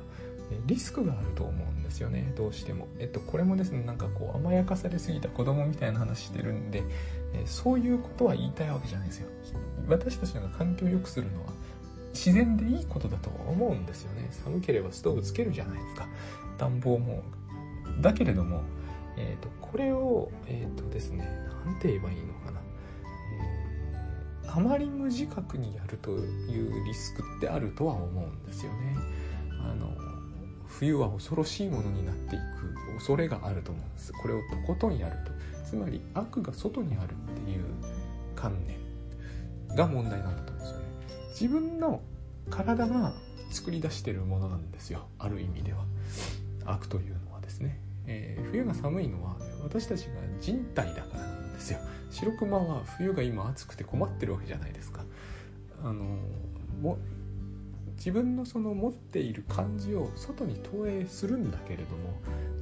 [0.67, 2.33] リスクがあると思うんですよね。
[2.37, 6.83] どうしても、えっと、これもですねなんかこう甘やかされすぎた子供みたいな話してるんで、
[7.35, 9.29] えそういうことは言いたいわけじゃないですよ。
[9.89, 11.53] 私たちが環境を良くするのは
[12.13, 14.29] 自然でいいことだと思うんですよね。
[14.31, 16.09] 寒ければストーブつけるじゃないですか。
[16.59, 17.23] 暖房も。
[18.01, 18.63] だけれども、
[19.17, 21.27] えーと、これをえっ、とですね
[21.65, 22.61] 何て言えばいいのかな、
[24.45, 28.97] えー、あまり無自覚にやるというリスクってあるとは思うんですよね。
[29.61, 30.06] あの
[30.79, 34.13] 冬は恐ろしいものになっていく恐れがあると思うんです。
[34.13, 35.37] これをとことんやると。
[35.65, 37.65] つまり悪が外にあるっていう
[38.37, 38.79] 観念
[39.75, 40.85] が問題なんだと思うんですよね。
[41.31, 42.03] 自分の
[42.51, 43.15] 体が
[43.51, 45.07] 作り出してるものなんですよ。
[45.19, 45.85] ある意味では。
[46.67, 51.79] 悪というのはですね、えー、冬が寒いのは私たちが人体だからなんですよ。
[52.11, 55.05] 白熊は冬が今暑くて困ってるわけじゃないですか。
[55.83, 56.05] あの
[56.81, 56.99] も
[57.97, 62.15] 自分のその持っている感じを外に投影するんだけれども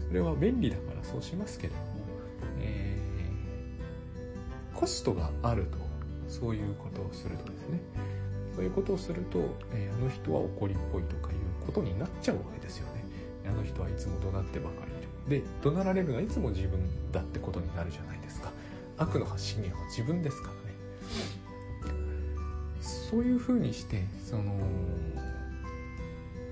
[0.07, 1.85] それは便利だからそうしますけれども、
[2.61, 5.79] えー、コストがあると
[6.29, 7.81] そういうことをするとですね。
[8.55, 9.41] そういうことをすると、
[9.73, 13.05] えー、あの人は怒りっぽいとかいうことになっちゃうわけですよね。
[13.47, 14.93] あの人はいつも怒鳴ってばかり
[15.33, 15.43] いる。
[15.43, 16.79] で怒鳴られるのはいつも自分
[17.11, 18.53] だってことになるじゃないですか。
[18.97, 20.64] 悪の発信源は自分ですから。
[23.15, 24.43] そういうふうにしてその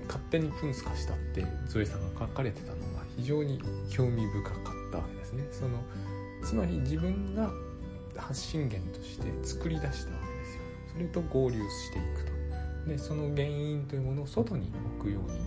[0.07, 4.53] 勝手にプンスカしたってゾエさんが書かれてたのが非常に興味深かっ
[4.89, 5.43] たわけですね。
[5.51, 5.79] その
[6.41, 7.51] つまり自分が
[8.15, 10.61] 発信源として作り出したわけですよ。
[10.93, 12.31] それと合流していくと。
[12.87, 15.41] でその原因というものを外に置くようになる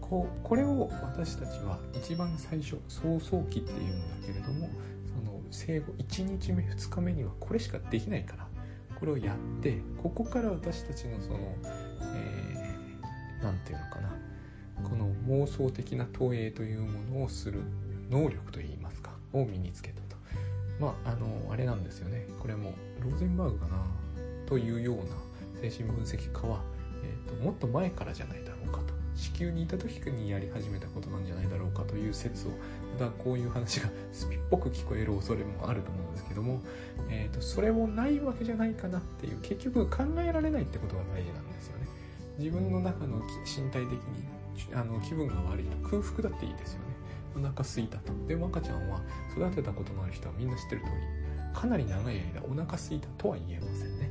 [0.00, 0.06] と。
[0.08, 4.68] こうこれを私たちは一番最初早々期っていうんだけれども
[5.06, 8.48] その生後1日目2日目にはこれしかできないから
[9.02, 14.14] これをやってここから私たちのその何、えー、て言うのかな
[14.88, 17.64] この妄想的な投影というものをする
[18.08, 20.16] 能力といいますかを身につけたと。
[20.78, 22.28] まああのあれなんですよね。
[22.38, 23.84] これもローゼンバーグかな
[24.46, 25.02] というような
[25.68, 26.60] 精神分析家は、
[27.02, 28.51] えーと、もっと前からじゃないと
[29.22, 32.50] 子宮にいた時にやり始めたことなんじゃないだろうかという説を
[32.98, 36.60] またこういう話がスピっぽく聞こえる恐れもあると思うんですけども、
[37.08, 41.86] えーと、それもないわけじゃないかなっていう結局考えられないってことが大事なんですよね。
[42.38, 44.24] 自分の中の身体的に
[44.74, 46.86] あの気分が悪いと空腹だっていいですよね。
[47.36, 48.12] お腹すいたと。
[48.26, 49.00] でも赤ちゃんは
[49.36, 50.92] 育てたことのある人はみんな知ってる通り
[51.54, 54.10] かなり長い間お腹すいたとは言えませんね。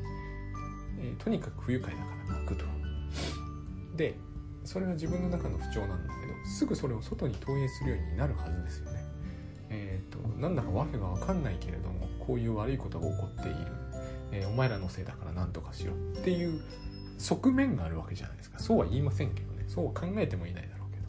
[1.00, 2.66] えー、とにかく不愉快だから泣くと。
[3.98, 4.16] で
[4.64, 9.04] それは自分の中の不調なんだけどすぐそれを外に投影するようになるはずですよね。
[9.70, 13.58] え、ー、となんだか訳が分かんないけれどもこういう悪いことが起こっている、
[14.32, 16.62] えー、お前らのせいだから何とかしろっていう
[17.18, 18.60] 側面があるわけじゃないですか。
[18.60, 19.66] そうは言いませんけどね。
[19.68, 21.00] そうは考えてもいないだろうけ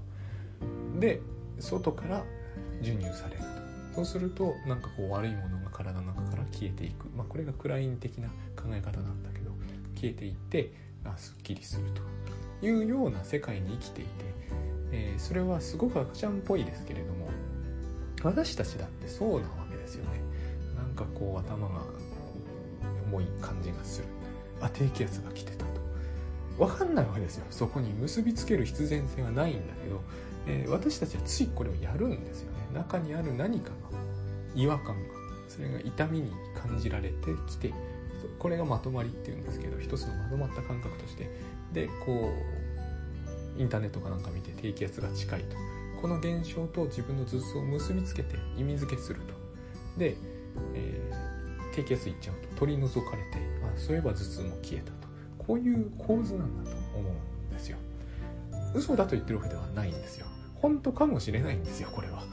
[0.95, 1.01] ど。
[1.01, 1.21] で
[1.59, 2.25] 外から
[2.81, 3.63] 授乳されると。
[3.95, 7.09] そうするとなんかこう悪いものが体の中から消えていく。
[7.17, 9.51] まあこれがクライン的な考え方なんだけど
[9.95, 10.73] 消えていって
[11.05, 12.03] あすっきりすると。
[12.63, 14.11] いうような世界に生きていて、
[14.93, 17.29] えー、それはすごく赤ちゃんっぽいですけれども
[18.23, 20.21] 私たちだってそうなわけですよね。
[20.77, 21.83] なんかこう頭が
[23.09, 24.07] 重い感じがする。
[24.61, 25.73] あ低気圧が来てたと。
[26.57, 27.47] 分かんないわけですよ。
[27.51, 30.01] そこに結びつける必然性はないんだけど、
[30.47, 32.59] えー、私たちはついこれをやるんですよね。
[32.73, 33.75] 中にある何かが
[34.55, 35.15] 違和感が
[35.49, 37.75] それが痛みに感じられてきて
[38.39, 41.31] これがまとまりっていうんですけど一つのまとまった感覚として
[41.73, 42.33] でこ
[43.57, 45.57] うインターネットかなんか見て低気圧が近いと。
[46.01, 49.35] この現象と自分の頭痛を結びつけて意味付けすると。
[49.99, 50.17] で、
[50.75, 55.13] えー、低気圧いっちゃうと取り除かれてあそういえば頭痛も消えたと。
[55.39, 57.79] こういう構図なんだと思うんですよ。
[58.75, 60.27] 嘘だと言ってるわけではないんですよ。
[60.57, 62.25] 本当かもしれないんですよこれは。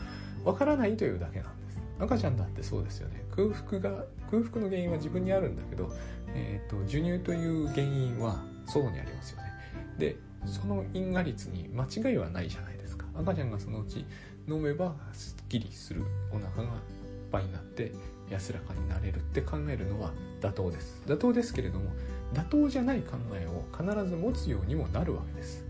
[0.45, 1.79] わからないというだけなんです。
[1.99, 3.25] 赤ちゃんだってそうですよね。
[3.35, 5.91] 空腹が空腹の原因は自分にあるんだけど、
[6.33, 9.53] えーと、授乳という原因は外にありますよね。
[9.97, 13.05] でその因果率に間違いはないじゃないですか。
[13.15, 14.05] 赤ちゃんがそのうち
[14.47, 16.69] 飲めばすっきりするお腹がいっ
[17.31, 17.91] ぱいになって
[18.29, 21.03] 安らかになれるって考えるのは妥当です。
[21.05, 21.91] 妥当ですけれども
[22.33, 25.65] 妥当じゃない考えを必ず持つようにもなるわけです、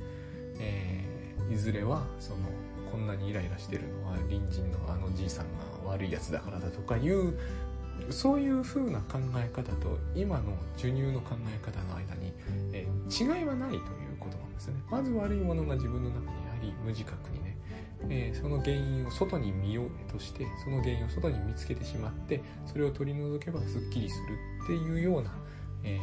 [0.60, 2.38] えー、いずれはその
[2.92, 5.46] こんなにイライラしてるのは隣人のあのじいさん
[5.84, 7.38] が悪いやつだからだとかいう
[8.10, 12.32] そういう風な考え方と今の授乳の考え方の間に、
[13.10, 13.82] 違いはないという
[14.20, 14.76] ことなんですね。
[14.90, 17.58] まず悪いものが自分の中にあり無自覚にね、
[18.10, 25.32] えー、その原因を外に見ようとしてその原因を外に見つけてしまってそれを取り除けばすっきりするっていうような、
[25.84, 26.00] え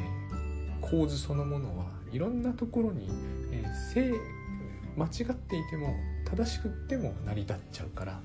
[0.81, 3.09] ー、構図そのものはいろんなところに、
[3.53, 4.37] えー、
[4.97, 8.21] 間違っていても正しくっても成り立っちゃうから、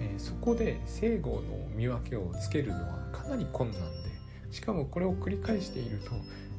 [0.00, 1.42] えー、そこで正誤の
[1.74, 4.14] 見分けをつけるのはかなり困難で
[4.50, 6.12] しかもこれを繰り返していると、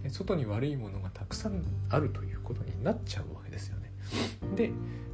[0.10, 3.92] 外に悪いものがたくさんあるということになっちゃうわけですよね。
[4.56, 4.72] で、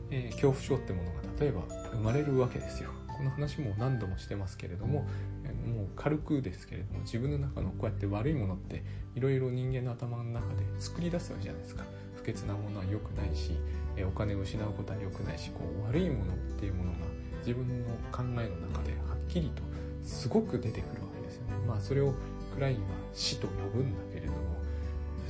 [0.09, 2.89] えー、恐怖症ってものが例えば生まれるわけですよ。
[3.07, 5.05] この話も何度もしてますけれども
[5.45, 8.83] えもう軽くですけれども自分の中のこうやって悪いものって
[9.15, 11.83] いろいろ人間の頭の中で作り出すわけじゃないですか。
[12.15, 13.57] 不潔なものは良くないし
[13.97, 16.97] えお金を失うことは良くないしこう悪いものっていうものが
[17.39, 19.63] 自分の考えの中ではっきりと
[20.03, 21.53] すごく出てくるわけですよね。
[21.67, 22.13] まあそれを
[22.53, 22.81] クラインは
[23.13, 24.33] 死と呼ぶんだけれど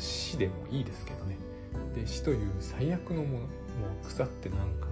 [0.02, 1.38] 死でもいいですけどね。
[1.96, 3.48] で死という最悪のものも
[4.04, 4.88] う腐ってなんか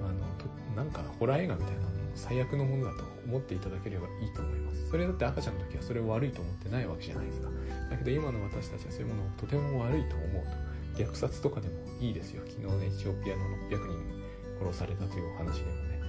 [0.00, 4.90] あのとなんかホラー映画みたいなの最悪のものだと思っていただければいいと思います。
[4.90, 7.48] それだって赤ちゃんの時はそれを悪いと思ってないわけじゃないですか。
[7.90, 10.72] だけど今の私たちはそういうものをとても悪いと思うと。
[10.94, 12.42] 虐殺とかでもいいですよ。
[12.46, 16.00] 昨日ねエチオピアの600人殺されたというお話でもね。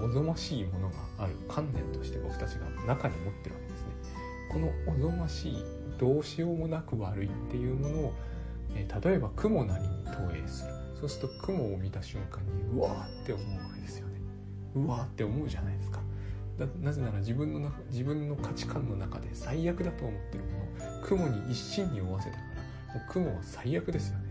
[0.00, 3.88] おぞましいものがある観念として僕たちが中に持ってるわけですね。
[4.50, 5.64] このおぞましい
[6.02, 8.12] どうしようもなく悪いっていうものを、
[8.74, 10.72] えー、例えば雲なりに投影する。
[10.98, 14.14] そうすると雲を見た瞬間にうわーって思うわけですよね。
[14.74, 16.00] うわーって思うじゃないですか。
[16.80, 20.50] なぜなら自分の中自分の価値観の中で最悪だと思ってるも
[20.84, 22.42] のを雲に一身に負わせたか
[22.88, 24.24] らもう雲は最悪ですよね。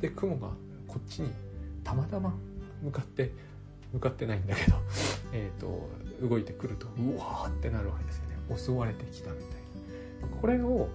[0.00, 0.48] で雲が
[0.88, 1.30] こっちに
[1.84, 2.34] たまたま
[2.82, 3.32] 向かって
[3.92, 4.76] 向かってないんだけど、
[5.32, 5.86] えーと、
[6.26, 8.56] 動いてくるとうわーってなるわけですよね。
[8.56, 9.48] 襲われてきたみたい
[10.30, 10.36] な。
[10.40, 10.88] これを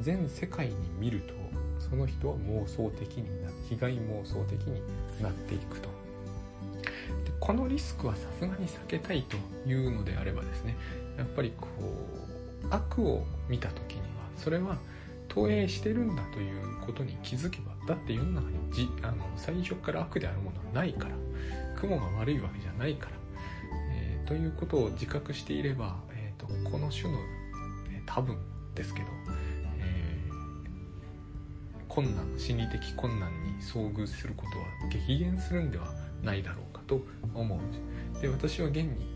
[0.00, 1.34] 全世界に見ると
[1.78, 4.82] その人は妄想的にな被害妄想的に
[5.22, 5.88] なっていくと。
[7.40, 9.36] このリスクはさすがに避けたいと
[9.68, 10.74] いうのであればですね
[11.18, 11.68] やっぱりこ
[12.62, 14.06] う悪を見た時には
[14.38, 14.78] それは
[15.28, 21.16] 投影してるんだということに気づけばだって世の中にじあの最初から悪であるものはないから
[21.76, 23.12] 雲が悪いわけじゃないから、
[23.92, 27.18] えー、ということを自覚していれば、えーと、この種の、
[27.92, 28.38] えー、多分
[28.74, 29.06] ですけど、
[31.94, 37.00] 困難心理的困難に遭遇することは激減するんではないだろうかと
[37.32, 39.14] 思うで私は現に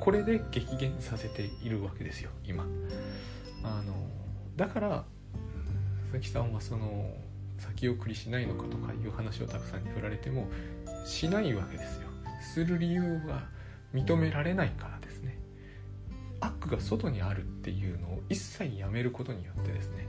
[0.00, 2.64] これで激減させているわけですよ今。
[3.62, 3.94] あの
[4.56, 5.04] だから
[6.10, 7.14] 佐々木さんはその
[7.58, 10.48] 先送りしないのかとかいう話をたくさんに振られても
[11.04, 12.08] しないわけですよ。
[12.40, 13.46] する理由は
[13.94, 15.38] 認められないからですね。
[16.40, 20.08] 悪が外にあるっていうのを一切やめることによってですね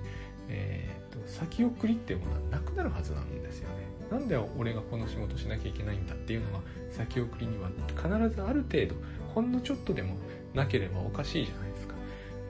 [0.52, 3.92] えーと、先送りっていうものはなくなるはずなんですよね。
[4.12, 6.60] なんで俺がこの仕事しなきゃいけないんだっていうのが
[6.92, 8.96] 先送りには必ずある程度
[9.34, 10.16] ほんのちょっとでも
[10.54, 11.96] なければおかしいじゃないですか、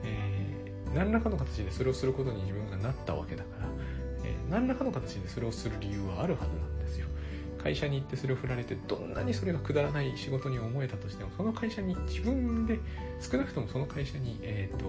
[0.02, 3.68] えー、何らかの形でそれをすることに自分がなったわけだから、
[4.24, 6.46] えー、何らかの形でそれをする理由はあるはず
[7.62, 12.78] 会社に行ってそれを振られてどんなにそれがくだらない仕事に思えたとしてもその会社に自分で
[13.20, 14.86] 少なくともその会社に、えーと、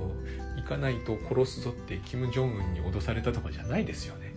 [0.56, 4.34] 行かないと殺すぞってキム・ジョンウンに脅されたとかじゃないですよね、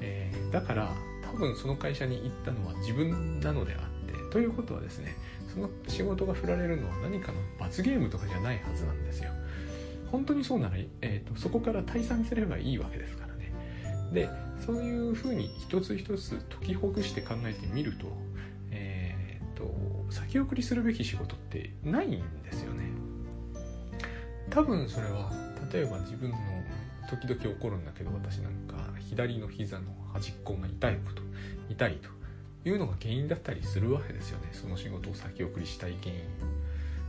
[0.00, 5.14] えー、だから多分その会社に行ったのは自分なのであってということはですね
[5.52, 9.30] その仕事が振られるのは何かの罰ゲームとかじゃないはずなんですよ。
[10.10, 13.27] 本当にそうなら、えーとそこから退散すればいいわけですから。
[14.12, 14.30] で
[14.64, 18.06] そういうふうに一つ一つ解きほぐして考えてみると,、
[18.70, 19.72] えーと、
[20.10, 22.90] 先送りするべき仕事ってないんですよね。
[24.50, 25.30] 多分それは
[25.72, 26.36] 例えば自分の
[27.08, 31.22] 時々起こるんだけど私なんか左の膝の端っこが痛いこと
[31.68, 34.48] 痛いというのが原因だったりするわけですよね。
[34.52, 36.22] その仕事を先送りしたい原因、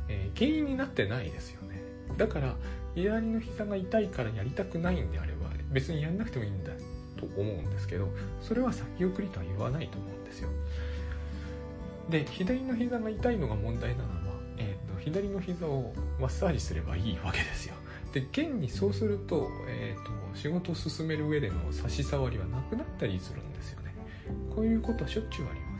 [0.10, 1.82] えー、原因になってないですよね。
[2.18, 2.56] だから
[2.96, 6.72] 左の膝が痛いからやりたくないんであれば別にやんなくてもいいんだ。
[7.20, 8.08] と思うんですけど
[8.42, 10.50] それは先送りとは言わないと思うんですよ。
[12.10, 17.76] で左の膝が痛いのが問題なのは、えーと、左の膝をマッサージすればいいわけですよ。
[18.14, 23.94] で現にそうすると,、えーと、仕事を進める上での差し障りはなくなったりするんですよね。
[24.56, 25.80] こういうことはしょっちゅうありま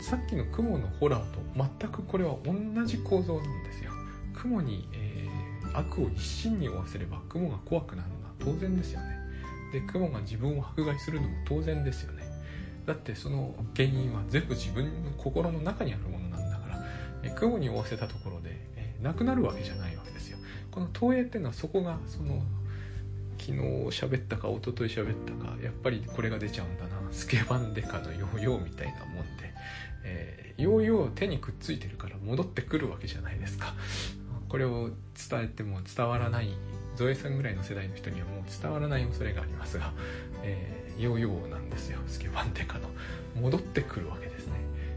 [0.00, 0.08] す。
[0.08, 2.54] さっきの雲のホラーと全くこれは同
[2.86, 3.92] じ構造なんですよ。
[4.34, 9.21] 雲に、えー、悪を一身に負わせれば雲が怖くなるのは当然ですよね。
[9.72, 12.22] で雲が自分を迫害するのも当然ですよね。
[12.86, 16.84] だってその原因は全部自分の心の中にあるものなんだから。
[17.24, 20.38] え雲に負わせたところでえなくなるわけじゃないわけですよ。
[20.70, 22.42] この投影っていうのはそこがその
[23.38, 23.58] 昨日
[23.90, 26.90] 喋ったか一昨日喋ったかやっぱりこれが出ちゃうんだな。
[27.10, 29.54] スケバンデカのヨーヨーみたいなもんで、
[30.04, 33.74] えー、ヨーヨー手にくっついてるから戻ってくるわけじゃないですか。
[34.48, 34.90] これを
[35.30, 36.50] 伝えても伝わらない
[36.96, 39.92] ゾエさんぐらいの世代の人にはもう伝わらない恐れがありますが、
[40.42, 41.98] えー、ヨーヨーなんですよ。
[42.06, 42.88] スケバンテカの。
[43.40, 44.54] 戻ってくるわけですね。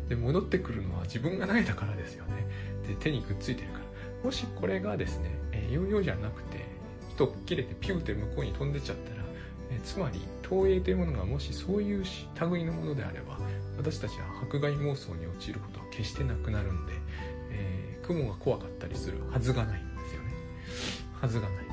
[0.10, 2.48] で戻ってくるのは自分が投げたからですよね。
[2.88, 3.86] で手にくっついてるから。
[4.24, 6.66] もしこれがですね、えー、ヨーヨーじゃなくて
[7.14, 9.26] 糸切れてピューって向こうに飛んでちゃったら
[9.84, 12.04] つまり投影というものがもしそういう
[12.52, 13.40] 類のものであれば
[13.78, 16.94] 私たちは迫害妄想に陥ることは決してなくなるんで、
[17.52, 20.34] えー、雲が怖かったりするはずがないんですよね。
[21.20, 21.65] はずがない、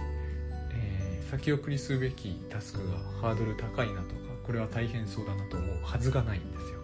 [1.32, 5.78] 先送りすべきタスクがハードル高いなとかこれは大変そうだなと思う。
[5.82, 6.78] はずがないんですよ。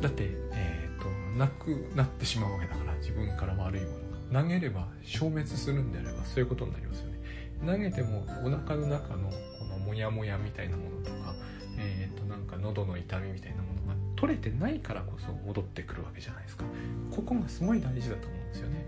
[0.00, 3.90] だって、えーと、なくなってしまうわけだから自分から悪いも
[4.32, 4.42] のが。
[4.42, 7.20] 投げれば消滅するんであればそういうことになりますよね。
[7.64, 11.36] 投げてもお腹の中のこのモヤモヤみたいなものとか
[11.78, 16.64] えーと、なんか喉の痛みみたいなものが取れてないからこそ戻ってくるわけじゃないですか。
[17.14, 18.84] ここがすごい大事だと思うんですよね、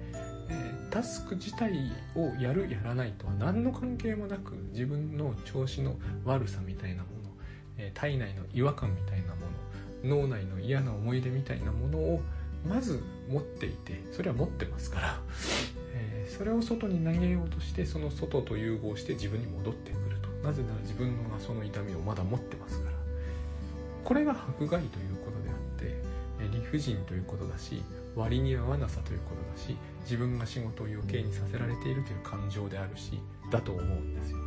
[0.91, 7.31] タスク自体をやるやらないとは何の関係もなく自分の調子の悪さみたいなもの、
[7.79, 9.47] え、体内の違和感みたいなも
[10.05, 12.21] の脳内の嫌な思い出みたいなものを
[12.69, 15.21] まず持っていてそれは持ってますから、
[15.95, 20.31] えー、それを外に投げようとしてその外と融合して自分に戻ってくると。
[20.41, 22.97] なぜなら自分のその痛みをまだ持ってますから。
[24.05, 26.03] これが迫害ということであって
[26.41, 27.83] え理不尽ということだし
[28.17, 34.39] 割に合わなさということだし自分が仕事を余計にさせられているという感情であるしだと思うんですよ。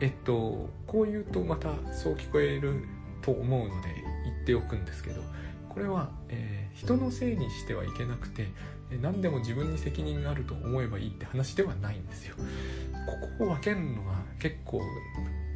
[0.00, 2.84] えっとこう言うとまたそう聞こえる
[3.20, 3.88] と思うので
[4.24, 5.22] 言っておくんですけど
[5.68, 8.48] これは、えー、人のせいにしてはいけなくて
[9.00, 12.34] 何でも自分に責任があると思えばいいって話ではないんですよ。
[13.06, 14.82] ここを分けるのが結構、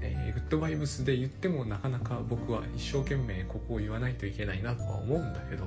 [0.00, 5.66] えー、グッドバイブスで言ってもなかなか僕は一生懸命ここを言わないといけないなとは思うんだけど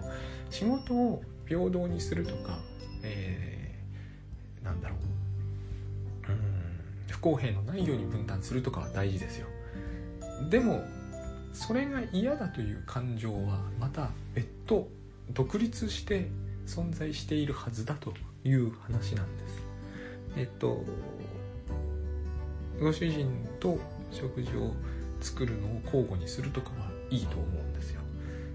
[0.49, 2.60] 仕事を平等にするとか、
[3.04, 6.32] えー、なんだろう。
[6.32, 6.70] うん
[7.10, 9.47] 不公平のないように分担するとかは大事ですよ。
[10.50, 10.84] でも
[11.52, 14.88] それが嫌だという感情はまた別途
[15.34, 16.30] 独立して
[16.66, 18.14] 存在しているはずだと
[18.45, 19.62] いう話なんです。
[20.38, 20.86] えっと
[22.80, 23.28] ご主人
[23.60, 23.78] と
[24.12, 24.74] 食事を
[25.20, 28.02] 作るのを交互にするとかはいいと思うんですよ。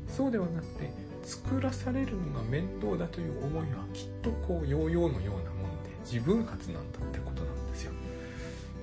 [0.08, 0.90] そうではなくて
[1.24, 7.92] 作らされるのが面倒だという思いはきっとこうヨーヨーのようなもんで自分発なんだってことなんですよ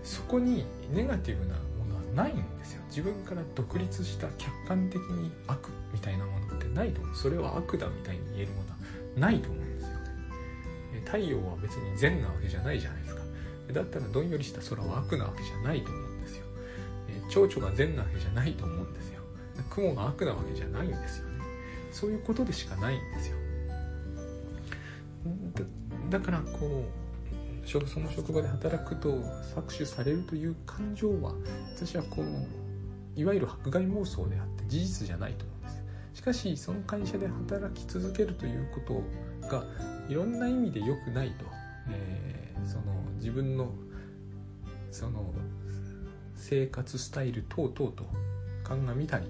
[0.03, 8.75] そこにネガティブなものはないんですよ自分から独立した客観的に悪みたいなものってないと思うそれは悪だみたいに言えるものは
[9.17, 13.21] ないと思うんですよね太陽は別に善なわけじゃないじゃないですか
[13.73, 16.45] だったらどんよりした空は悪なわけじゃないと思うんですよ。
[17.29, 19.21] 蝶々が善なわけじゃないと思うんですよ。
[19.69, 21.30] 雲が悪なわけじゃないんですよ。
[21.91, 23.37] そういうことでしかないんですよ。
[26.09, 27.01] だからこう
[27.87, 29.09] その職場で働くと
[29.55, 31.33] 搾取されるという感情は
[31.75, 35.83] 私はこういわゆる迫害妄想であって事実じゃないと思うんです
[36.15, 38.81] しかしその会社で働き続けるというこ
[39.41, 39.63] とが
[40.09, 41.45] いろんな意味で良くないと、
[41.89, 42.83] えー、その
[43.17, 43.71] 自分の
[44.91, 45.33] その
[46.35, 48.03] 生活スタイル等々と
[48.63, 49.27] 鑑みたり、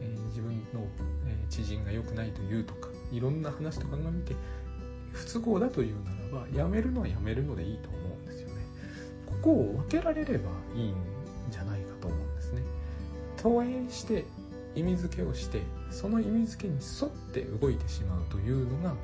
[0.00, 0.86] えー、自分の、
[1.26, 4.34] えー、知人が良くないというとかいろんな話と鑑みて
[5.12, 8.54] 不都合だというならばやめるのはやめるのでいいと思うんですよね。
[9.26, 10.94] ここを分けられればいいん
[11.50, 12.62] じゃないかと思うんですね。
[13.36, 14.24] 投影して
[14.74, 18.94] 意味付けをしてその意味付けに沿って動いてしまうというのが、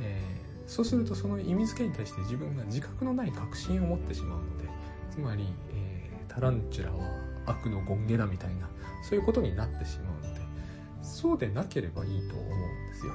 [0.00, 4.68] えーそうするとその意味付けに対して自分が自覚のない確信を持ってしまうので
[5.10, 6.98] つまり、えー、タランチュラは
[7.46, 8.68] 悪の権下だみたいな
[9.02, 10.37] そういうことになってしまうので
[11.18, 13.12] そうでなければいいと思うんですよ。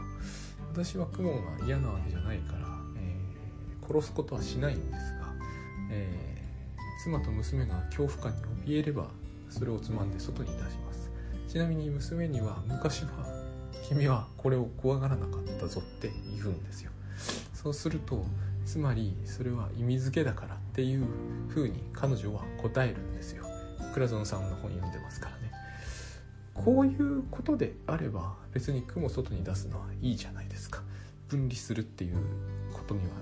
[0.73, 5.33] 私は雲が嫌なわけじゃないから、えー、殺すことはしないんですが、
[5.89, 9.07] えー、妻と娘が恐怖感に怯えれば
[9.49, 11.09] それをつまんで外に出します。
[11.47, 13.09] ちなみに娘には昔は
[13.87, 16.91] 君はこれを怖がらなかったぞって言うんですよ。
[17.53, 18.25] そうすると
[18.65, 21.05] つまりそれは意味付けだからっていう
[21.47, 23.45] ふうに彼女は答えるんですよ。
[23.93, 25.52] 倉園さんの本読んでますからね。
[26.53, 30.81] こういうことであれば別に雲外に出すのはいいじゃないですか。
[31.27, 32.17] 分離するっていう
[32.71, 33.13] ことには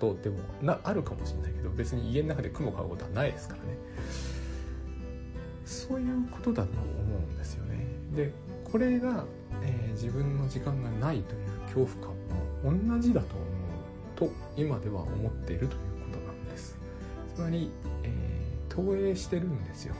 [0.00, 3.78] ことでもなあるかもしれないけど別に家の中で雲買うことはないですからね。
[5.64, 7.86] そういうことだと思うんですよね。
[8.14, 8.32] で
[8.64, 9.24] これが、
[9.62, 12.14] えー、自分の時間がないという恐怖
[12.64, 15.80] 感も同じだと思うと今では思っているという
[16.12, 16.76] ことなんです。
[17.36, 17.70] つまり、
[18.02, 19.94] えー、投影してるんですよ。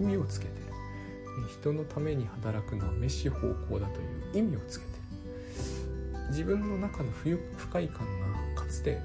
[0.00, 0.73] 意味をつけて。
[1.48, 4.04] 人のために働くのは飯し方向だとい
[4.34, 4.92] う意味をつけて
[6.30, 8.06] 自分の中の不不快感
[8.54, 9.00] がかつて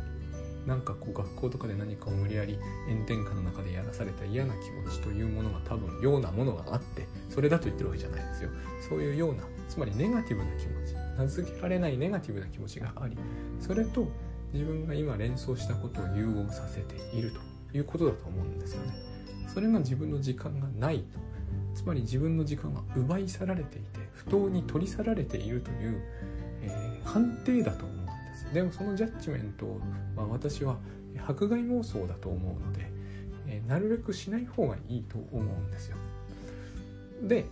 [0.66, 8.50] なんかこう学校とかで何かを無理やり炎天下の中でやらされた嫌な気持ちというものが多分ようなものがあってそれだと言ってるわけじゃないですよ。
[8.88, 13.18] そういうようなつまりネガティブな気持ち名付けられないネガティブな気持ちがあり
[13.60, 14.08] それと
[14.54, 17.32] 自分が今連想したことを融合させている
[17.72, 18.94] ということだと思うんですよね。
[19.48, 21.30] それが自分の時間がないと。
[21.80, 26.02] つまり自分の時間が奪い去られていて不当に取り去られているという、
[26.62, 28.54] えー、判定だと思うんです。
[28.54, 29.80] でもそのジャッジメントを、
[30.14, 30.76] まあ、私は
[31.26, 32.92] 迫害妄想だと思うので、
[33.48, 35.96] えー、なるべくしない方がいいと思うんですよ。
[37.24, 37.46] で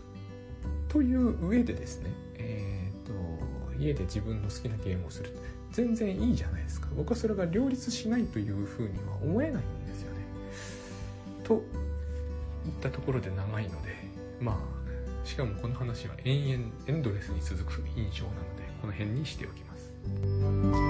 [0.89, 3.13] という上でですねえっ、と
[3.79, 5.33] 家で自分の好きなゲームをする。
[5.71, 6.89] 全然いいじゃないですか。
[6.97, 10.19] 僕はそれが両立しないというふうには思えないんですよね。
[11.45, 11.61] といっ
[12.81, 13.96] たところで長いので
[14.39, 20.86] まあしかもこの話は延々エンドレスに続く印象なのでこの辺にしておきます。